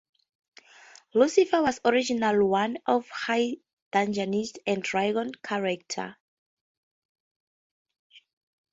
[1.13, 3.59] Lusiphur was originally one of Hayes'
[3.91, 6.15] Dungeons and Dragons characters.